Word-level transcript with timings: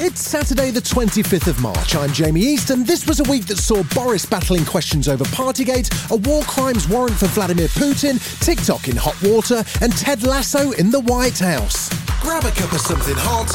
It's 0.00 0.20
Saturday, 0.20 0.70
the 0.70 0.80
25th 0.80 1.48
of 1.48 1.60
March. 1.60 1.96
I'm 1.96 2.12
Jamie 2.12 2.40
East, 2.40 2.70
and 2.70 2.86
this 2.86 3.04
was 3.04 3.18
a 3.18 3.24
week 3.28 3.46
that 3.46 3.58
saw 3.58 3.82
Boris 3.96 4.24
battling 4.24 4.64
questions 4.64 5.08
over 5.08 5.24
Partygate, 5.24 5.90
a 6.12 6.16
war 6.28 6.44
crimes 6.44 6.88
warrant 6.88 7.16
for 7.16 7.26
Vladimir 7.26 7.66
Putin, 7.66 8.22
TikTok 8.38 8.86
in 8.86 8.94
hot 8.94 9.20
water, 9.24 9.64
and 9.82 9.92
Ted 9.96 10.22
Lasso 10.22 10.70
in 10.70 10.92
the 10.92 11.00
White 11.00 11.40
House. 11.40 11.88
Grab 12.20 12.44
a 12.44 12.52
cup 12.52 12.70
of 12.72 12.80
something 12.80 13.16
hot, 13.18 13.50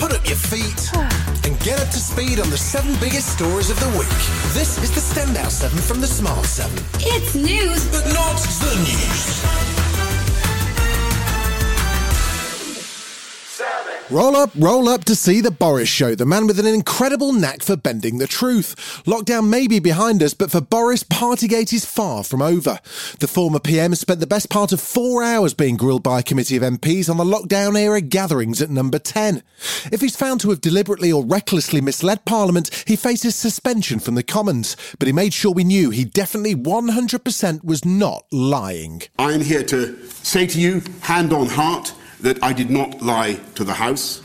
put 0.00 0.10
up 0.10 0.26
your 0.26 0.40
feet, 0.40 0.88
and 1.44 1.60
get 1.60 1.78
up 1.78 1.90
to 1.90 1.98
speed 1.98 2.40
on 2.40 2.48
the 2.48 2.56
seven 2.56 2.98
biggest 2.98 3.28
stories 3.36 3.68
of 3.68 3.78
the 3.78 3.88
week. 3.98 4.08
This 4.54 4.82
is 4.82 4.90
the 4.90 5.02
Standout 5.02 5.50
7 5.50 5.78
from 5.80 6.00
the 6.00 6.06
Smart 6.06 6.46
7. 6.46 6.82
It's 7.00 7.34
news, 7.34 7.84
but 7.92 8.06
not 8.14 8.40
the 8.40 8.74
news. 8.88 9.63
Roll 14.10 14.36
up, 14.36 14.50
roll 14.54 14.90
up 14.90 15.04
to 15.04 15.16
see 15.16 15.40
the 15.40 15.50
Boris 15.50 15.88
Show, 15.88 16.14
the 16.14 16.26
man 16.26 16.46
with 16.46 16.60
an 16.60 16.66
incredible 16.66 17.32
knack 17.32 17.62
for 17.62 17.74
bending 17.74 18.18
the 18.18 18.26
truth. 18.26 19.02
Lockdown 19.06 19.48
may 19.48 19.66
be 19.66 19.78
behind 19.78 20.22
us, 20.22 20.34
but 20.34 20.50
for 20.50 20.60
Boris, 20.60 21.02
Partygate 21.02 21.72
is 21.72 21.86
far 21.86 22.22
from 22.22 22.42
over. 22.42 22.80
The 23.20 23.26
former 23.26 23.58
PM 23.58 23.94
spent 23.94 24.20
the 24.20 24.26
best 24.26 24.50
part 24.50 24.72
of 24.72 24.80
four 24.82 25.22
hours 25.22 25.54
being 25.54 25.78
grilled 25.78 26.02
by 26.02 26.18
a 26.18 26.22
committee 26.22 26.56
of 26.56 26.62
MPs 26.62 27.08
on 27.08 27.16
the 27.16 27.24
lockdown 27.24 27.80
era 27.80 28.02
gatherings 28.02 28.60
at 28.60 28.68
number 28.68 28.98
10. 28.98 29.42
If 29.90 30.02
he's 30.02 30.16
found 30.16 30.42
to 30.42 30.50
have 30.50 30.60
deliberately 30.60 31.10
or 31.10 31.24
recklessly 31.24 31.80
misled 31.80 32.26
Parliament, 32.26 32.84
he 32.86 32.96
faces 32.96 33.34
suspension 33.34 34.00
from 34.00 34.16
the 34.16 34.22
Commons. 34.22 34.76
But 34.98 35.06
he 35.06 35.12
made 35.12 35.32
sure 35.32 35.50
we 35.50 35.64
knew 35.64 35.88
he 35.88 36.04
definitely 36.04 36.54
100% 36.54 37.64
was 37.64 37.86
not 37.86 38.26
lying. 38.30 39.00
I'm 39.18 39.40
here 39.40 39.64
to 39.64 40.06
say 40.08 40.46
to 40.48 40.60
you, 40.60 40.82
hand 41.00 41.32
on 41.32 41.46
heart, 41.46 41.94
that 42.24 42.42
I 42.42 42.54
did 42.54 42.70
not 42.70 43.02
lie 43.02 43.34
to 43.54 43.64
the 43.64 43.74
House. 43.74 44.22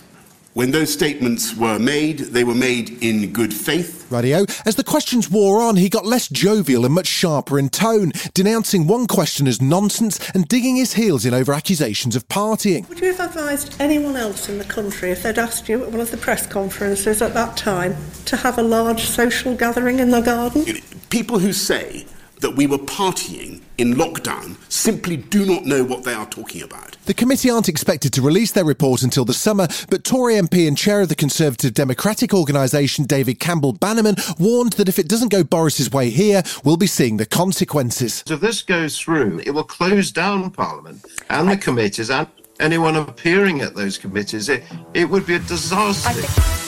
When 0.54 0.72
those 0.72 0.92
statements 0.92 1.56
were 1.56 1.78
made, 1.78 2.20
they 2.20 2.46
were 2.46 2.56
made 2.56 3.04
in 3.04 3.32
good 3.34 3.54
faith. 3.54 4.10
Radio. 4.10 4.46
As 4.66 4.76
the 4.76 4.86
questions 4.86 5.30
wore 5.30 5.62
on, 5.62 5.76
he 5.76 5.90
got 5.90 6.06
less 6.06 6.30
jovial 6.30 6.86
and 6.86 6.94
much 6.94 7.08
sharper 7.08 7.60
in 7.60 7.70
tone, 7.70 8.14
denouncing 8.34 8.88
one 8.88 9.06
question 9.06 9.48
as 9.48 9.62
nonsense 9.62 10.18
and 10.32 10.48
digging 10.48 10.78
his 10.78 10.94
heels 10.94 11.26
in 11.26 11.34
over 11.34 11.54
accusations 11.54 12.16
of 12.16 12.28
partying. 12.30 12.88
Would 12.88 13.02
you 13.02 13.14
have 13.14 13.20
advised 13.20 13.76
anyone 13.80 14.16
else 14.16 14.48
in 14.48 14.58
the 14.58 14.64
country 14.64 15.12
if 15.12 15.24
they'd 15.24 15.38
asked 15.38 15.68
you 15.68 15.84
at 15.84 15.92
one 15.92 16.00
of 16.00 16.10
the 16.10 16.18
press 16.18 16.48
conferences 16.48 17.22
at 17.22 17.34
that 17.34 17.58
time 17.58 17.98
to 18.26 18.38
have 18.38 18.58
a 18.58 18.64
large 18.64 19.04
social 19.04 19.56
gathering 19.56 20.00
in 20.00 20.10
the 20.10 20.22
garden? 20.22 20.66
People 21.10 21.38
who 21.38 21.52
say 21.52 22.06
that 22.40 22.56
we 22.56 22.66
were 22.66 22.78
partying 22.78 23.59
in 23.80 23.94
lockdown 23.96 24.58
simply 24.70 25.16
do 25.16 25.46
not 25.46 25.66
know 25.66 25.84
what 25.84 26.04
they 26.04 26.14
are 26.14 26.26
talking 26.26 26.62
about. 26.62 26.98
The 27.06 27.14
committee 27.14 27.50
aren't 27.50 27.70
expected 27.70 28.12
to 28.14 28.22
release 28.22 28.52
their 28.52 28.66
report 28.66 29.02
until 29.04 29.24
the 29.24 29.34
summer, 29.34 29.68
but 29.90 30.04
Tory 30.04 30.36
MP 30.36 30.68
and 30.68 30.78
chair 30.78 31.02
of 31.02 31.10
the 31.10 31.16
Conservative 31.16 31.74
Democratic 31.74 32.34
organisation, 32.34 33.06
David 33.06 33.40
Campbell 33.40 33.74
Bannerman, 33.74 34.16
warned 34.38 34.74
that 34.74 34.90
if 34.90 35.00
it 35.00 35.08
doesn't 35.08 35.32
go 35.32 35.44
Boris's 35.44 35.92
way 35.92 36.10
here, 36.10 36.44
we'll 36.64 36.78
be 36.78 36.88
seeing 36.88 37.18
the 37.18 37.26
consequences. 37.26 38.24
If 38.28 38.42
this 38.42 38.62
goes 38.62 39.00
through, 39.00 39.42
it 39.46 39.52
will 39.52 39.64
close 39.64 40.12
down 40.12 40.52
Parliament 40.52 41.06
and 41.30 41.50
the 41.50 41.58
committees 41.58 42.10
and 42.10 42.28
anyone 42.60 42.98
appearing 42.98 43.62
at 43.62 43.76
those 43.76 43.98
committees. 43.98 44.50
It, 44.50 44.64
it 44.94 45.10
would 45.10 45.26
be 45.26 45.36
a 45.36 45.40
disaster. 45.40 46.59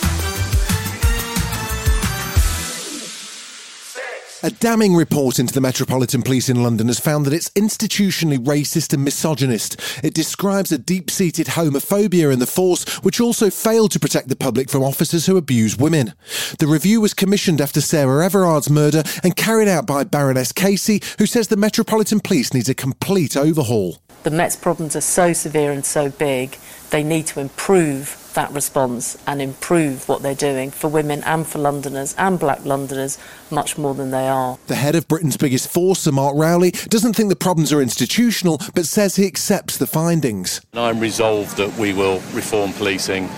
A 4.44 4.50
damning 4.50 4.96
report 4.96 5.38
into 5.38 5.54
the 5.54 5.62
Metropolitan 5.62 6.24
Police 6.24 6.50
in 6.50 6.64
London 6.64 6.88
has 6.88 7.00
found 7.00 7.28
that 7.28 7.34
it's 7.34 7.52
institutionally 7.52 8.40
racist 8.40 8.92
and 8.92 9.04
misogynist. 9.04 9.80
It 10.04 10.16
describes 10.16 10.72
a 10.72 10.80
deep 10.80 11.12
seated 11.12 11.46
homophobia 11.46 12.34
in 12.34 12.40
the 12.40 12.48
force, 12.48 12.84
which 13.04 13.22
also 13.22 13.52
failed 13.52 13.92
to 13.92 14.00
protect 14.00 14.30
the 14.30 14.36
public 14.36 14.68
from 14.68 14.82
officers 14.82 15.28
who 15.28 15.38
abuse 15.38 15.78
women. 15.78 16.14
The 16.58 16.66
review 16.66 17.02
was 17.02 17.14
commissioned 17.14 17.62
after 17.62 17.82
Sarah 17.82 18.26
Everard's 18.26 18.68
murder 18.68 19.04
and 19.24 19.36
carried 19.36 19.68
out 19.68 19.86
by 19.86 20.06
Baroness 20.06 20.52
Casey, 20.52 21.04
who 21.20 21.28
says 21.28 21.50
the 21.50 21.56
Metropolitan 21.56 22.20
Police 22.20 22.52
needs 22.52 22.68
a 22.68 22.74
complete 22.74 23.38
overhaul. 23.38 24.00
The 24.24 24.32
Met's 24.32 24.56
problems 24.56 24.96
are 24.96 25.02
so 25.02 25.34
severe 25.34 25.72
and 25.72 25.84
so 25.84 26.10
big, 26.10 26.58
they 26.92 27.04
need 27.04 27.26
to 27.28 27.40
improve 27.40 28.18
that 28.34 28.52
response 28.52 29.18
and 29.28 29.42
improve 29.42 30.08
what 30.08 30.22
they're 30.22 30.36
doing 30.36 30.72
for 30.72 30.88
women 30.88 31.24
and 31.24 31.46
for 31.46 31.60
Londoners 31.60 32.14
and 32.18 32.40
black 32.40 32.64
Londoners 32.64 33.18
much 33.50 33.78
more 33.78 33.94
than 33.94 34.12
they 34.12 34.28
are. 34.28 34.58
The 34.68 34.76
head 34.76 34.96
of 34.96 35.08
Britain's 35.08 35.38
biggest 35.38 35.70
force, 35.70 36.02
Sir 36.02 36.12
Mark 36.12 36.36
Rowley, 36.38 36.72
doesn't 36.72 37.14
think 37.14 37.30
the 37.30 37.36
problems 37.36 37.74
are 37.74 37.82
institutional 37.82 38.60
but 38.76 38.86
says 38.86 39.16
he 39.16 39.26
accepts 39.26 39.78
the 39.78 39.88
findings. 39.88 40.62
I'm 40.74 41.00
resolved 41.00 41.58
that 41.58 41.76
we 41.78 41.94
will 41.94 42.22
reform 42.34 42.74
policing. 42.74 43.30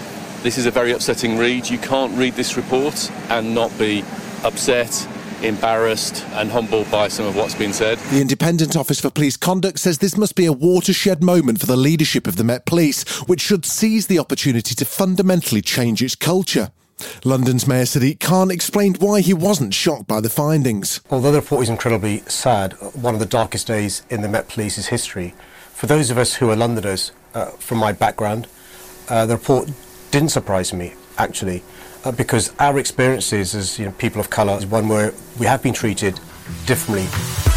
This 0.44 0.58
is 0.58 0.66
a 0.66 0.72
very 0.72 0.92
upsetting 0.92 1.38
read. 1.38 1.70
You 1.70 1.78
can't 1.78 2.16
read 2.18 2.34
this 2.34 2.58
report 2.58 3.10
and 3.30 3.56
not 3.56 3.76
be 3.80 4.04
upset 4.44 5.08
embarrassed 5.44 6.26
and 6.34 6.50
humbled 6.50 6.90
by 6.90 7.08
some 7.08 7.26
of 7.26 7.36
what's 7.36 7.56
been 7.56 7.74
said. 7.74 7.98
The 8.12 8.22
Independent 8.22 8.76
Office 8.76 9.00
for 9.00 9.10
Police 9.10 9.38
Conduct 9.38 9.80
says 9.80 9.98
this 9.98 10.18
must 10.18 10.36
be 10.36 10.46
a 10.46 10.54
watershed 10.54 11.22
moment 11.22 11.60
for 11.60 11.66
the 11.66 11.76
leadership 11.78 12.28
of 12.28 12.36
the 12.38 12.44
Met 12.44 12.66
Police, 12.66 13.04
which 13.28 13.42
should 13.42 13.66
seize 13.66 14.08
the 14.08 14.20
opportunity 14.20 14.74
to 14.76 14.86
fundamentally 14.86 15.62
change 15.62 16.02
its 16.02 16.16
culture. 16.16 16.72
London's 17.26 17.68
Mayor 17.68 17.84
Sadiq 17.84 18.20
Khan 18.20 18.50
explained 18.52 18.98
why 19.00 19.22
he 19.22 19.34
wasn't 19.34 19.74
shocked 19.74 20.08
by 20.08 20.22
the 20.22 20.30
findings. 20.30 21.02
Although 21.10 21.32
the 21.32 21.42
report 21.42 21.64
is 21.64 21.70
incredibly 21.70 22.20
sad, 22.28 22.74
one 22.94 23.14
of 23.14 23.20
the 23.20 23.26
darkest 23.26 23.68
days 23.68 24.04
in 24.10 24.22
the 24.22 24.30
Met 24.30 24.48
Police's 24.48 24.88
history, 24.88 25.34
for 25.74 25.88
those 25.88 26.10
of 26.10 26.18
us 26.18 26.36
who 26.36 26.50
are 26.50 26.56
Londoners, 26.56 27.12
uh, 27.34 27.48
from 27.52 27.80
my 27.80 27.92
background, 27.92 28.48
uh, 29.10 29.26
the 29.26 29.36
report 29.36 29.70
didn't 30.12 30.30
surprise 30.30 30.72
me, 30.72 30.94
actually 31.18 31.64
uh, 32.04 32.12
because 32.12 32.54
our 32.60 32.80
experiences 32.80 33.56
as 33.56 33.80
you 33.80 33.86
know, 33.86 33.92
people 33.94 34.20
of 34.20 34.30
colour 34.30 34.58
is 34.58 34.66
one 34.66 34.88
where 34.88 35.14
we 35.40 35.46
have 35.46 35.62
been 35.64 35.74
treated 35.74 36.20
differently. 36.66 37.53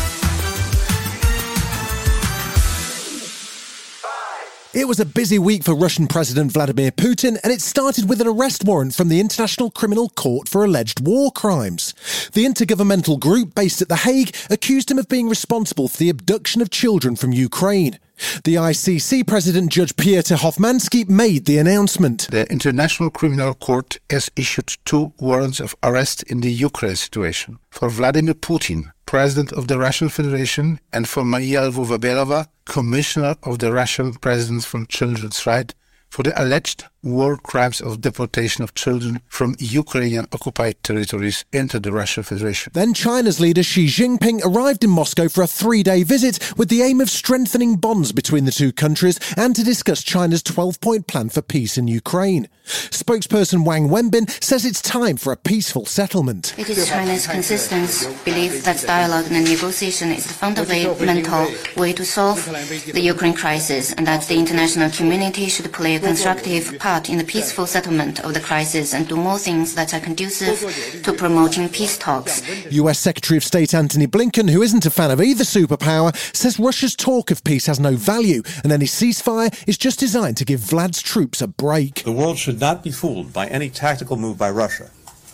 It 4.76 4.86
was 4.86 5.00
a 5.00 5.06
busy 5.06 5.38
week 5.38 5.64
for 5.64 5.74
Russian 5.74 6.06
President 6.06 6.52
Vladimir 6.52 6.90
Putin, 6.90 7.38
and 7.42 7.50
it 7.50 7.62
started 7.62 8.10
with 8.10 8.20
an 8.20 8.26
arrest 8.26 8.62
warrant 8.62 8.94
from 8.94 9.08
the 9.08 9.20
International 9.20 9.70
Criminal 9.70 10.10
Court 10.10 10.50
for 10.50 10.62
alleged 10.66 11.00
war 11.00 11.32
crimes. 11.32 11.94
The 12.34 12.44
intergovernmental 12.44 13.18
group 13.18 13.54
based 13.54 13.80
at 13.80 13.88
The 13.88 13.96
Hague 13.96 14.36
accused 14.50 14.90
him 14.90 14.98
of 14.98 15.08
being 15.08 15.30
responsible 15.30 15.88
for 15.88 15.96
the 15.96 16.10
abduction 16.10 16.60
of 16.60 16.68
children 16.68 17.16
from 17.16 17.32
Ukraine. 17.32 17.98
The 18.44 18.56
ICC 18.56 19.26
President 19.26 19.72
Judge 19.72 19.96
Piotr 19.96 20.34
Hofmański 20.34 21.08
made 21.08 21.46
the 21.46 21.56
announcement. 21.56 22.28
The 22.30 22.46
International 22.52 23.08
Criminal 23.08 23.54
Court 23.54 23.98
has 24.10 24.30
issued 24.36 24.76
two 24.84 25.14
warrants 25.18 25.58
of 25.58 25.74
arrest 25.82 26.22
in 26.24 26.42
the 26.42 26.52
Ukraine 26.52 26.96
situation 26.96 27.60
for 27.70 27.88
Vladimir 27.88 28.34
Putin, 28.34 28.92
President 29.06 29.52
of 29.52 29.68
the 29.68 29.78
Russian 29.78 30.08
Federation, 30.08 30.80
and 30.92 31.08
for 31.08 31.24
Maria 31.24 31.60
Lvova-Belova, 31.62 32.48
Commissioner 32.64 33.36
of 33.44 33.60
the 33.60 33.72
Russian 33.72 34.12
President 34.14 34.64
for 34.64 34.84
Children's 34.86 35.46
Rights, 35.46 35.74
for 36.10 36.24
the 36.24 36.40
alleged 36.40 36.84
war 37.06 37.36
crimes 37.36 37.80
of 37.80 38.00
deportation 38.00 38.64
of 38.64 38.74
children 38.74 39.20
from 39.28 39.54
Ukrainian 39.58 40.26
occupied 40.32 40.82
territories 40.82 41.44
into 41.52 41.78
the 41.78 41.92
Russian 41.92 42.24
Federation. 42.24 42.72
Then 42.74 42.92
China's 42.94 43.40
leader 43.40 43.62
Xi 43.62 43.86
Jinping 43.86 44.40
arrived 44.44 44.82
in 44.84 44.90
Moscow 44.90 45.28
for 45.28 45.42
a 45.42 45.46
three 45.46 45.82
day 45.82 46.02
visit 46.02 46.38
with 46.58 46.68
the 46.68 46.82
aim 46.82 47.00
of 47.00 47.08
strengthening 47.08 47.76
bonds 47.76 48.12
between 48.12 48.44
the 48.44 48.50
two 48.50 48.72
countries 48.72 49.20
and 49.36 49.54
to 49.54 49.62
discuss 49.62 50.02
China's 50.02 50.42
12 50.42 50.80
point 50.80 51.06
plan 51.06 51.28
for 51.28 51.42
peace 51.42 51.78
in 51.78 51.86
Ukraine. 51.88 52.48
Spokesperson 52.66 53.64
Wang 53.64 53.88
Wenbin 53.88 54.28
says 54.42 54.64
it's 54.64 54.82
time 54.82 55.16
for 55.16 55.32
a 55.32 55.36
peaceful 55.36 55.86
settlement. 55.86 56.54
It 56.58 56.68
is 56.68 56.88
China's 56.88 57.26
consistent 57.26 58.24
belief 58.24 58.64
that 58.64 58.82
dialogue 58.84 59.26
and 59.30 59.44
negotiation 59.44 60.10
is 60.10 60.26
the 60.26 60.34
fundamental 60.34 61.46
way 61.76 61.92
to 61.92 62.04
solve 62.04 62.44
the 62.92 63.00
Ukraine 63.00 63.34
crisis 63.34 63.92
and 63.92 64.06
that 64.06 64.22
the 64.26 64.36
international 64.36 64.90
community 64.90 65.48
should 65.48 65.72
play 65.72 65.94
a 65.94 66.00
constructive 66.00 66.76
part 66.80 66.95
part 66.96 67.10
in 67.10 67.18
the 67.18 67.24
peaceful 67.24 67.66
settlement 67.66 68.20
of 68.20 68.32
the 68.32 68.40
crisis 68.40 68.94
and 68.94 69.06
do 69.06 69.16
more 69.16 69.38
things 69.38 69.74
that 69.74 69.92
are 69.92 70.00
conducive 70.00 70.58
to 71.02 71.12
promoting 71.12 71.68
peace 71.68 71.98
talks. 71.98 72.40
US 72.70 72.98
Secretary 72.98 73.36
of 73.36 73.44
State 73.44 73.74
Antony 73.74 74.06
Blinken, 74.06 74.48
who 74.48 74.62
isn't 74.62 74.86
a 74.86 74.90
fan 74.90 75.10
of 75.10 75.20
either 75.20 75.44
superpower, 75.44 76.16
says 76.34 76.58
Russia's 76.58 76.96
talk 76.96 77.30
of 77.30 77.44
peace 77.44 77.66
has 77.66 77.78
no 77.78 77.96
value 77.96 78.42
and 78.64 78.72
any 78.72 78.86
ceasefire 78.86 79.52
is 79.68 79.76
just 79.76 80.00
designed 80.00 80.38
to 80.38 80.46
give 80.46 80.60
Vlad's 80.60 81.02
troops 81.02 81.42
a 81.42 81.46
break. 81.46 82.02
The 82.02 82.12
world 82.12 82.38
should 82.38 82.60
not 82.60 82.82
be 82.82 82.92
fooled 82.92 83.30
by 83.30 83.46
any 83.48 83.68
tactical 83.68 84.16
move 84.16 84.38
by 84.38 84.50
Russia. 84.50 84.88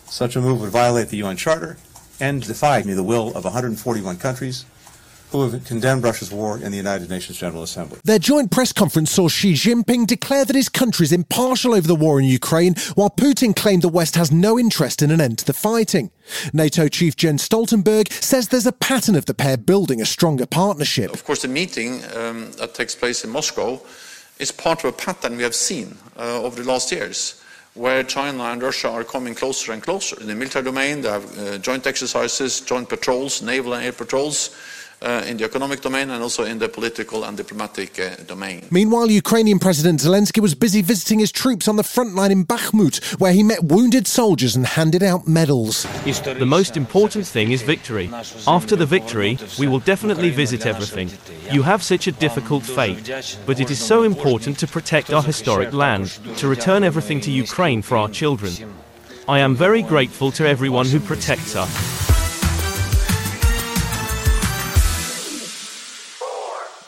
Such 0.06 0.34
a 0.34 0.40
move 0.40 0.60
would 0.62 0.70
violate 0.70 1.10
the 1.10 1.18
UN 1.18 1.36
Charter 1.36 1.76
and 2.18 2.44
defy 2.44 2.82
the 2.82 3.04
will 3.04 3.28
of 3.36 3.44
141 3.44 4.16
countries 4.16 4.64
who 5.32 5.50
have 5.50 5.64
condemned 5.64 6.04
Russia's 6.04 6.30
war 6.30 6.58
in 6.58 6.70
the 6.70 6.76
United 6.76 7.08
Nations 7.08 7.38
General 7.38 7.62
Assembly. 7.62 7.98
Their 8.04 8.18
joint 8.18 8.50
press 8.50 8.72
conference 8.72 9.10
saw 9.10 9.28
Xi 9.28 9.54
Jinping 9.54 10.06
declare 10.06 10.44
that 10.44 10.56
his 10.56 10.68
country 10.68 11.04
is 11.04 11.12
impartial 11.12 11.74
over 11.74 11.86
the 11.86 11.94
war 11.94 12.20
in 12.20 12.26
Ukraine, 12.26 12.74
while 12.94 13.10
Putin 13.10 13.54
claimed 13.56 13.82
the 13.82 13.88
West 13.88 14.14
has 14.16 14.30
no 14.30 14.58
interest 14.58 15.02
in 15.02 15.10
an 15.10 15.20
end 15.20 15.38
to 15.38 15.44
the 15.44 15.52
fighting. 15.52 16.10
NATO 16.52 16.88
chief 16.88 17.16
Jens 17.16 17.46
Stoltenberg 17.48 18.12
says 18.12 18.48
there's 18.48 18.66
a 18.66 18.72
pattern 18.72 19.16
of 19.16 19.26
the 19.26 19.34
pair 19.34 19.56
building 19.56 20.00
a 20.00 20.06
stronger 20.06 20.46
partnership. 20.46 21.12
Of 21.12 21.24
course, 21.24 21.42
the 21.42 21.48
meeting 21.48 22.02
um, 22.14 22.52
that 22.52 22.74
takes 22.74 22.94
place 22.94 23.24
in 23.24 23.30
Moscow 23.30 23.80
is 24.38 24.52
part 24.52 24.84
of 24.84 24.86
a 24.86 24.92
pattern 24.92 25.36
we 25.36 25.42
have 25.42 25.54
seen 25.54 25.96
uh, 26.16 26.42
over 26.42 26.62
the 26.62 26.68
last 26.68 26.92
years 26.92 27.42
where 27.74 28.02
China 28.02 28.42
and 28.44 28.62
Russia 28.62 28.90
are 28.90 29.04
coming 29.04 29.34
closer 29.34 29.72
and 29.72 29.82
closer. 29.82 30.20
In 30.20 30.26
the 30.26 30.34
military 30.34 30.64
domain, 30.64 31.00
they 31.00 31.08
have 31.08 31.38
uh, 31.38 31.58
joint 31.58 31.86
exercises, 31.86 32.60
joint 32.60 32.88
patrols, 32.88 33.40
naval 33.40 33.72
and 33.72 33.84
air 33.84 33.92
patrols 33.92 34.54
uh, 35.02 35.24
in 35.26 35.36
the 35.36 35.44
economic 35.44 35.80
domain 35.80 36.10
and 36.10 36.22
also 36.22 36.44
in 36.44 36.58
the 36.58 36.68
political 36.68 37.24
and 37.24 37.36
diplomatic 37.36 37.98
uh, 37.98 38.14
domain. 38.26 38.64
Meanwhile, 38.70 39.10
Ukrainian 39.10 39.58
President 39.58 40.00
Zelensky 40.00 40.40
was 40.40 40.54
busy 40.54 40.82
visiting 40.82 41.18
his 41.18 41.32
troops 41.32 41.68
on 41.68 41.76
the 41.76 41.82
front 41.82 42.14
line 42.14 42.30
in 42.30 42.44
Bakhmut, 42.44 43.20
where 43.20 43.32
he 43.32 43.42
met 43.42 43.64
wounded 43.64 44.06
soldiers 44.06 44.56
and 44.56 44.66
handed 44.66 45.02
out 45.02 45.26
medals. 45.26 45.86
The 46.04 46.46
most 46.46 46.76
important 46.76 47.26
thing 47.26 47.52
is 47.52 47.62
victory. 47.62 48.10
After 48.46 48.76
the 48.76 48.86
victory, 48.86 49.38
we 49.58 49.66
will 49.66 49.80
definitely 49.80 50.30
visit 50.30 50.66
everything. 50.66 51.10
You 51.50 51.62
have 51.62 51.82
such 51.82 52.06
a 52.06 52.12
difficult 52.12 52.62
fate, 52.64 53.10
but 53.46 53.60
it 53.60 53.70
is 53.70 53.80
so 53.84 54.02
important 54.02 54.58
to 54.60 54.66
protect 54.66 55.12
our 55.12 55.22
historic 55.22 55.72
land, 55.72 56.18
to 56.36 56.48
return 56.48 56.84
everything 56.84 57.20
to 57.22 57.30
Ukraine 57.30 57.82
for 57.82 57.96
our 57.96 58.08
children. 58.08 58.52
I 59.28 59.38
am 59.38 59.54
very 59.54 59.82
grateful 59.82 60.32
to 60.32 60.46
everyone 60.46 60.86
who 60.86 60.98
protects 60.98 61.54
us. 61.54 62.01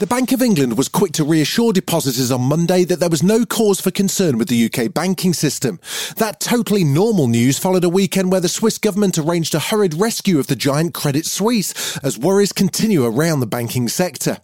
The 0.04 0.08
Bank 0.14 0.32
of 0.32 0.42
England 0.42 0.76
was 0.76 0.90
quick 0.90 1.12
to 1.12 1.24
reassure 1.24 1.72
depositors 1.72 2.30
on 2.30 2.42
Monday 2.42 2.84
that 2.84 3.00
there 3.00 3.08
was 3.08 3.22
no 3.22 3.46
cause 3.46 3.80
for 3.80 3.90
concern 3.90 4.36
with 4.36 4.48
the 4.48 4.66
UK 4.66 4.92
banking 4.92 5.32
system. 5.32 5.80
That 6.18 6.40
totally 6.40 6.84
normal 6.84 7.26
news 7.26 7.58
followed 7.58 7.84
a 7.84 7.88
weekend 7.88 8.30
where 8.30 8.42
the 8.42 8.50
Swiss 8.50 8.76
government 8.76 9.16
arranged 9.16 9.54
a 9.54 9.58
hurried 9.58 9.94
rescue 9.94 10.38
of 10.38 10.46
the 10.46 10.56
giant 10.56 10.92
Credit 10.92 11.24
Suisse 11.24 11.96
as 12.02 12.18
worries 12.18 12.52
continue 12.52 13.06
around 13.06 13.40
the 13.40 13.46
banking 13.46 13.88
sector. 13.88 14.40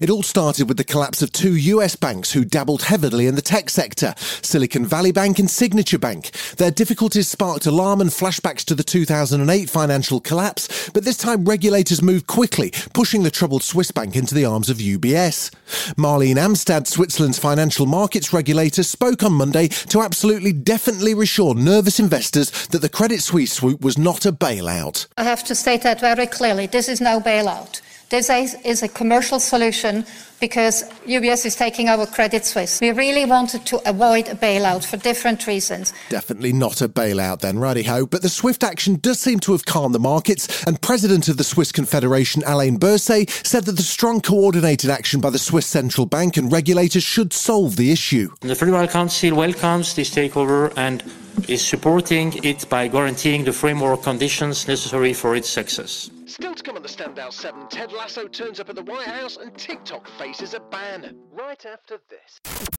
It 0.00 0.10
all 0.10 0.22
started 0.22 0.68
with 0.68 0.76
the 0.76 0.84
collapse 0.84 1.22
of 1.22 1.32
two 1.32 1.54
US 1.56 1.96
banks 1.96 2.32
who 2.32 2.44
dabbled 2.44 2.82
heavily 2.82 3.26
in 3.26 3.34
the 3.34 3.42
tech 3.42 3.70
sector, 3.70 4.14
Silicon 4.18 4.86
Valley 4.86 5.12
Bank 5.12 5.38
and 5.38 5.50
Signature 5.50 5.98
Bank. 5.98 6.30
Their 6.56 6.70
difficulties 6.70 7.28
sparked 7.28 7.66
alarm 7.66 8.00
and 8.00 8.10
flashbacks 8.10 8.64
to 8.66 8.74
the 8.74 8.82
2008 8.82 9.70
financial 9.70 10.20
collapse, 10.20 10.90
but 10.90 11.04
this 11.04 11.16
time 11.16 11.44
regulators 11.44 12.02
moved 12.02 12.26
quickly, 12.26 12.72
pushing 12.94 13.22
the 13.22 13.30
troubled 13.30 13.62
Swiss 13.62 13.90
bank 13.90 14.16
into 14.16 14.34
the 14.34 14.44
arms 14.44 14.70
of 14.70 14.78
UBS. 14.78 15.50
Marlene 15.96 16.36
Amstad, 16.36 16.86
Switzerland's 16.86 17.38
financial 17.38 17.86
markets 17.86 18.32
regulator, 18.32 18.82
spoke 18.82 19.22
on 19.22 19.32
Monday 19.32 19.68
to 19.68 20.00
absolutely 20.00 20.52
definitely 20.52 21.14
reassure 21.14 21.54
nervous 21.54 22.00
investors 22.00 22.50
that 22.68 22.82
the 22.82 22.88
Credit 22.88 23.20
Suisse 23.20 23.52
swoop 23.52 23.80
was 23.80 23.98
not 23.98 24.26
a 24.26 24.32
bailout. 24.32 25.06
I 25.16 25.24
have 25.24 25.44
to 25.44 25.54
state 25.54 25.82
that 25.82 26.00
very 26.00 26.26
clearly. 26.26 26.66
This 26.66 26.88
is 26.88 27.00
no 27.00 27.20
bailout. 27.20 27.80
This 28.10 28.28
is 28.28 28.82
a 28.82 28.88
commercial 28.88 29.38
solution 29.38 30.04
because 30.40 30.82
UBS 31.06 31.46
is 31.46 31.54
taking 31.54 31.88
over 31.88 32.06
Credit 32.06 32.44
Suisse. 32.44 32.80
We 32.80 32.90
really 32.90 33.24
wanted 33.24 33.64
to 33.66 33.88
avoid 33.88 34.26
a 34.26 34.34
bailout 34.34 34.84
for 34.84 34.96
different 34.96 35.46
reasons. 35.46 35.92
Definitely 36.08 36.52
not 36.52 36.80
a 36.80 36.88
bailout 36.88 37.38
then, 37.38 37.60
righty 37.60 37.84
ho. 37.84 38.06
But 38.06 38.22
the 38.22 38.28
swift 38.28 38.64
action 38.64 38.96
does 38.96 39.20
seem 39.20 39.38
to 39.40 39.52
have 39.52 39.64
calmed 39.64 39.94
the 39.94 40.00
markets, 40.00 40.64
and 40.64 40.82
President 40.82 41.28
of 41.28 41.36
the 41.36 41.44
Swiss 41.44 41.70
Confederation, 41.70 42.42
Alain 42.46 42.80
Berset, 42.80 43.30
said 43.46 43.62
that 43.66 43.76
the 43.76 43.82
strong 43.82 44.20
coordinated 44.20 44.90
action 44.90 45.20
by 45.20 45.30
the 45.30 45.38
Swiss 45.38 45.66
Central 45.66 46.04
Bank 46.04 46.36
and 46.36 46.50
regulators 46.50 47.04
should 47.04 47.32
solve 47.32 47.76
the 47.76 47.92
issue. 47.92 48.28
The 48.40 48.56
Federal 48.56 48.88
Council 48.88 49.36
welcomes 49.36 49.94
this 49.94 50.10
takeover 50.10 50.72
and 50.76 51.04
is 51.46 51.64
supporting 51.64 52.44
it 52.44 52.68
by 52.68 52.88
guaranteeing 52.88 53.44
the 53.44 53.52
framework 53.52 54.02
conditions 54.02 54.66
necessary 54.66 55.12
for 55.12 55.36
its 55.36 55.48
success. 55.48 56.10
Still 56.30 56.54
to 56.54 56.62
come 56.62 56.76
on 56.76 56.82
the 56.82 56.88
Standout 56.88 57.32
7, 57.32 57.66
Ted 57.66 57.90
Lasso 57.90 58.28
turns 58.28 58.60
up 58.60 58.68
at 58.68 58.76
the 58.76 58.84
White 58.84 59.08
House 59.08 59.36
and 59.36 59.52
TikTok 59.58 60.08
faces 60.16 60.54
a 60.54 60.60
ban. 60.60 61.18
Right 61.32 61.66
after 61.66 61.98
this. 62.08 62.78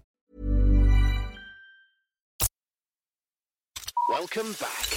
Welcome 4.21 4.53
back. 4.59 4.87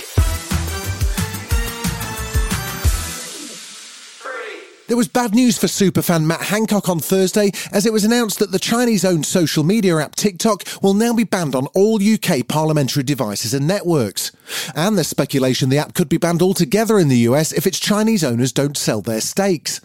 There 4.87 4.99
was 4.99 5.09
bad 5.09 5.35
news 5.35 5.57
for 5.57 5.67
superfan 5.67 6.27
Matt 6.27 6.43
Hancock 6.43 6.91
on 6.91 7.01
Thursday 7.01 7.51
as 7.73 7.87
it 7.87 7.93
was 7.95 8.05
announced 8.05 8.39
that 8.41 8.53
the 8.53 8.59
Chinese 8.59 9.03
owned 9.03 9.25
social 9.25 9.65
media 9.65 9.97
app 9.97 10.15
TikTok 10.15 10.65
will 10.83 10.93
now 10.93 11.15
be 11.15 11.25
banned 11.25 11.55
on 11.55 11.69
all 11.69 11.99
UK 12.03 12.47
parliamentary 12.47 13.03
devices 13.03 13.55
and 13.55 13.67
networks. 13.67 14.31
And 14.75 14.99
there's 14.99 15.09
speculation 15.09 15.71
the 15.71 15.79
app 15.79 15.95
could 15.95 16.11
be 16.11 16.19
banned 16.19 16.43
altogether 16.43 16.99
in 16.99 17.09
the 17.09 17.25
US 17.31 17.51
if 17.51 17.67
its 17.67 17.81
Chinese 17.81 18.23
owners 18.23 18.53
don't 18.53 18.77
sell 18.77 19.01
their 19.01 19.23
stakes. 19.23 19.81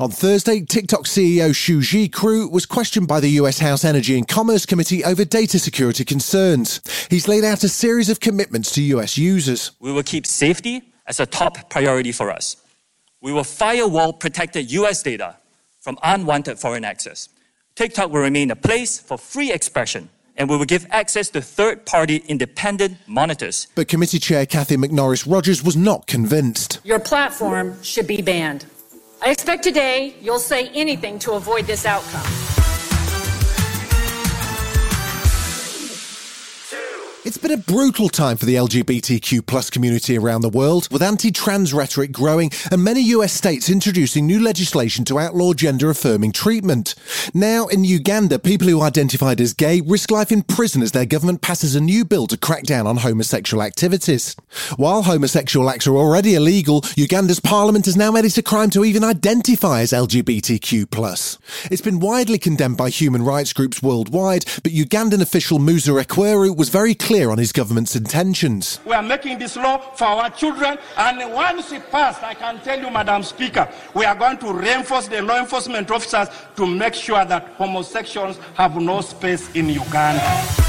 On 0.00 0.10
Thursday, 0.10 0.60
TikTok 0.60 1.04
CEO 1.04 1.54
Shou 1.54 1.82
Zi 1.82 2.08
Chew 2.08 2.48
was 2.48 2.66
questioned 2.66 3.08
by 3.08 3.20
the 3.20 3.30
US 3.40 3.58
House 3.58 3.84
Energy 3.84 4.16
and 4.16 4.26
Commerce 4.26 4.64
Committee 4.66 5.04
over 5.04 5.24
data 5.24 5.58
security 5.58 6.04
concerns. 6.04 6.80
He's 7.10 7.28
laid 7.28 7.44
out 7.44 7.64
a 7.64 7.68
series 7.68 8.08
of 8.08 8.20
commitments 8.20 8.72
to 8.72 8.82
US 8.82 9.18
users. 9.18 9.72
We 9.80 9.92
will 9.92 10.02
keep 10.02 10.26
safety 10.26 10.82
as 11.06 11.20
a 11.20 11.26
top 11.26 11.70
priority 11.70 12.12
for 12.12 12.30
us. 12.30 12.56
We 13.20 13.32
will 13.32 13.44
firewall 13.44 14.12
protected 14.12 14.70
US 14.72 15.02
data 15.02 15.36
from 15.80 15.98
unwanted 16.02 16.58
foreign 16.58 16.84
access. 16.84 17.28
TikTok 17.74 18.10
will 18.10 18.20
remain 18.20 18.50
a 18.50 18.56
place 18.56 18.98
for 18.98 19.18
free 19.18 19.52
expression 19.52 20.08
and 20.36 20.48
we 20.48 20.56
will 20.56 20.64
give 20.64 20.86
access 20.90 21.30
to 21.30 21.40
third 21.42 21.84
party 21.84 22.22
independent 22.28 22.96
monitors. 23.06 23.66
But 23.74 23.88
committee 23.88 24.18
chair 24.18 24.46
Cathy 24.46 24.76
McMorris 24.76 25.30
Rodgers 25.30 25.62
was 25.62 25.76
not 25.76 26.06
convinced. 26.06 26.80
Your 26.84 27.00
platform 27.00 27.82
should 27.82 28.06
be 28.06 28.22
banned. 28.22 28.64
I 29.20 29.30
expect 29.30 29.64
today 29.64 30.14
you'll 30.20 30.38
say 30.38 30.68
anything 30.68 31.18
to 31.20 31.32
avoid 31.32 31.66
this 31.66 31.84
outcome. 31.84 32.57
It's 37.28 37.36
been 37.36 37.50
a 37.50 37.58
brutal 37.58 38.08
time 38.08 38.38
for 38.38 38.46
the 38.46 38.54
LGBTQ 38.54 39.44
plus 39.44 39.68
community 39.68 40.16
around 40.16 40.40
the 40.40 40.48
world, 40.48 40.88
with 40.90 41.02
anti-trans 41.02 41.74
rhetoric 41.74 42.10
growing 42.10 42.50
and 42.70 42.82
many 42.82 43.02
US 43.02 43.34
states 43.34 43.68
introducing 43.68 44.26
new 44.26 44.40
legislation 44.40 45.04
to 45.04 45.18
outlaw 45.18 45.52
gender-affirming 45.52 46.32
treatment. 46.32 46.94
Now, 47.34 47.66
in 47.66 47.84
Uganda, 47.84 48.38
people 48.38 48.66
who 48.66 48.80
identified 48.80 49.42
as 49.42 49.52
gay 49.52 49.82
risk 49.82 50.10
life 50.10 50.32
in 50.32 50.40
prison 50.40 50.80
as 50.80 50.92
their 50.92 51.04
government 51.04 51.42
passes 51.42 51.74
a 51.74 51.82
new 51.82 52.02
bill 52.02 52.26
to 52.28 52.38
crack 52.38 52.62
down 52.62 52.86
on 52.86 52.96
homosexual 52.96 53.62
activities. 53.62 54.34
While 54.78 55.02
homosexual 55.02 55.68
acts 55.68 55.86
are 55.86 55.98
already 55.98 56.34
illegal, 56.34 56.82
Uganda's 56.96 57.40
parliament 57.40 57.84
has 57.84 57.96
now 57.96 58.10
made 58.10 58.24
it 58.24 58.38
a 58.38 58.42
crime 58.42 58.70
to 58.70 58.86
even 58.86 59.04
identify 59.04 59.82
as 59.82 59.92
LGBTQ 59.92 60.90
plus. 60.90 61.36
It's 61.70 61.82
been 61.82 62.00
widely 62.00 62.38
condemned 62.38 62.78
by 62.78 62.88
human 62.88 63.22
rights 63.22 63.52
groups 63.52 63.82
worldwide, 63.82 64.46
but 64.62 64.72
Ugandan 64.72 65.20
official 65.20 65.58
Musa 65.58 65.90
Ecweru 65.90 66.56
was 66.56 66.70
very 66.70 66.94
clear 66.94 67.17
clear 67.18 67.30
on 67.32 67.38
his 67.38 67.50
government's 67.50 67.96
intentions. 67.96 68.78
We 68.84 68.92
are 68.92 69.02
making 69.02 69.40
this 69.40 69.56
law 69.56 69.78
for 69.96 70.04
our 70.04 70.30
children, 70.30 70.78
and 70.96 71.32
once 71.32 71.72
it 71.72 71.90
passed, 71.90 72.22
I 72.22 72.34
can 72.34 72.60
tell 72.60 72.78
you, 72.78 72.90
Madam 72.90 73.24
Speaker, 73.24 73.68
we 73.92 74.04
are 74.04 74.14
going 74.14 74.38
to 74.38 74.52
reinforce 74.52 75.08
the 75.08 75.20
law 75.20 75.40
enforcement 75.40 75.90
officers 75.90 76.28
to 76.54 76.64
make 76.64 76.94
sure 76.94 77.24
that 77.24 77.48
homosexuals 77.56 78.38
have 78.54 78.76
no 78.76 79.00
space 79.00 79.52
in 79.56 79.68
Uganda. 79.68 80.67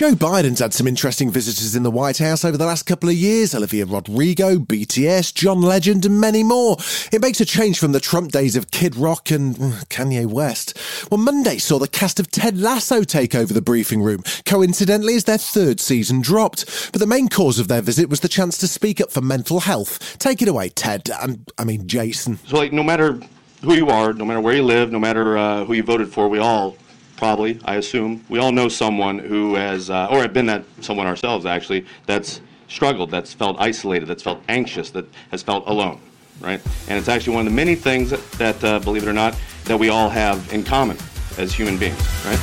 Joe 0.00 0.12
Biden's 0.12 0.60
had 0.60 0.72
some 0.72 0.86
interesting 0.86 1.30
visitors 1.30 1.76
in 1.76 1.82
the 1.82 1.90
White 1.90 2.16
House 2.16 2.42
over 2.42 2.56
the 2.56 2.64
last 2.64 2.84
couple 2.84 3.10
of 3.10 3.14
years 3.14 3.54
Olivia 3.54 3.84
Rodrigo, 3.84 4.56
BTS, 4.56 5.34
John 5.34 5.60
Legend, 5.60 6.06
and 6.06 6.18
many 6.18 6.42
more. 6.42 6.78
It 7.12 7.20
makes 7.20 7.38
a 7.38 7.44
change 7.44 7.78
from 7.78 7.92
the 7.92 8.00
Trump 8.00 8.32
days 8.32 8.56
of 8.56 8.70
Kid 8.70 8.96
Rock 8.96 9.30
and 9.30 9.54
mm, 9.56 9.86
Kanye 9.88 10.24
West. 10.24 10.78
Well, 11.10 11.20
Monday 11.20 11.58
saw 11.58 11.78
the 11.78 11.86
cast 11.86 12.18
of 12.18 12.30
Ted 12.30 12.56
Lasso 12.56 13.02
take 13.02 13.34
over 13.34 13.52
the 13.52 13.60
briefing 13.60 14.00
room, 14.00 14.22
coincidentally, 14.46 15.16
as 15.16 15.24
their 15.24 15.36
third 15.36 15.80
season 15.80 16.22
dropped. 16.22 16.92
But 16.92 17.00
the 17.00 17.06
main 17.06 17.28
cause 17.28 17.58
of 17.58 17.68
their 17.68 17.82
visit 17.82 18.08
was 18.08 18.20
the 18.20 18.28
chance 18.28 18.56
to 18.56 18.68
speak 18.68 19.02
up 19.02 19.10
for 19.10 19.20
mental 19.20 19.60
health. 19.60 20.16
Take 20.18 20.40
it 20.40 20.48
away, 20.48 20.70
Ted. 20.70 21.10
And 21.20 21.46
I 21.58 21.64
mean, 21.64 21.86
Jason. 21.86 22.38
So, 22.46 22.56
like, 22.56 22.72
no 22.72 22.82
matter 22.82 23.20
who 23.60 23.74
you 23.74 23.90
are, 23.90 24.14
no 24.14 24.24
matter 24.24 24.40
where 24.40 24.56
you 24.56 24.62
live, 24.62 24.90
no 24.90 24.98
matter 24.98 25.36
uh, 25.36 25.66
who 25.66 25.74
you 25.74 25.82
voted 25.82 26.10
for, 26.10 26.26
we 26.30 26.38
all 26.38 26.78
probably, 27.20 27.60
I 27.66 27.74
assume, 27.76 28.24
we 28.30 28.38
all 28.38 28.50
know 28.50 28.70
someone 28.70 29.18
who 29.18 29.54
has, 29.54 29.90
uh, 29.90 30.08
or 30.10 30.22
have 30.22 30.32
been 30.32 30.46
that 30.46 30.64
someone 30.80 31.06
ourselves 31.06 31.44
actually, 31.44 31.84
that's 32.06 32.40
struggled, 32.66 33.10
that's 33.10 33.34
felt 33.34 33.56
isolated, 33.60 34.06
that's 34.06 34.22
felt 34.22 34.40
anxious, 34.48 34.88
that 34.92 35.04
has 35.30 35.42
felt 35.42 35.68
alone, 35.68 36.00
right? 36.40 36.62
And 36.88 36.98
it's 36.98 37.08
actually 37.08 37.34
one 37.34 37.46
of 37.46 37.52
the 37.52 37.56
many 37.56 37.74
things 37.74 38.08
that, 38.08 38.22
that 38.32 38.64
uh, 38.64 38.78
believe 38.78 39.02
it 39.02 39.08
or 39.08 39.12
not, 39.12 39.36
that 39.64 39.78
we 39.78 39.90
all 39.90 40.08
have 40.08 40.50
in 40.50 40.64
common 40.64 40.96
as 41.36 41.52
human 41.52 41.76
beings, 41.76 42.00
right? 42.24 42.40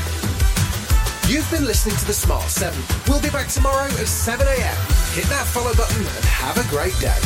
You've 1.28 1.50
been 1.50 1.66
listening 1.66 1.96
to 1.98 2.06
The 2.06 2.14
Smart 2.14 2.44
7. 2.44 2.80
We'll 3.08 3.20
be 3.20 3.32
back 3.32 3.48
tomorrow 3.48 3.86
at 3.86 4.08
7 4.08 4.46
a.m. 4.46 4.78
Hit 5.18 5.26
that 5.26 5.48
follow 5.48 5.74
button 5.74 6.06
and 6.06 6.26
have 6.26 6.56
a 6.56 6.70
great 6.70 6.94
day. 7.00 7.18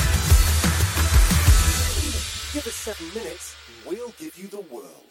Give 2.53 2.65
us 2.65 2.75
seven 2.75 3.07
minutes, 3.13 3.55
and 3.67 3.91
we'll 3.91 4.13
give 4.17 4.37
you 4.37 4.47
the 4.47 4.61
world. 4.73 5.10